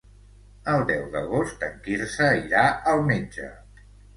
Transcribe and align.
El 0.75 0.85
deu 0.91 1.03
d'agost 1.17 1.67
en 1.69 1.77
Quirze 1.85 2.33
irà 2.41 2.65
al 2.95 3.05
metge. 3.15 3.53